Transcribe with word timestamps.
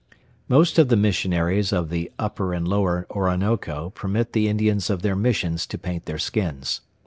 Most 0.47 0.79
of 0.79 0.87
the 0.89 0.95
missionaries 0.95 1.71
of 1.71 1.91
the 1.91 2.11
Upper 2.17 2.55
and 2.55 2.67
Lower 2.67 3.05
Orinoco 3.11 3.91
permit 3.91 4.33
the 4.33 4.47
Indians 4.47 4.89
of 4.89 5.03
their 5.03 5.15
Missions 5.15 5.67
to 5.67 5.77
paint 5.77 6.05
their 6.07 6.17
skins. 6.17 6.81